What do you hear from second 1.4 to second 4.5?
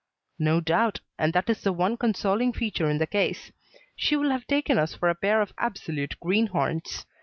is the one consoling feature in the case. She will have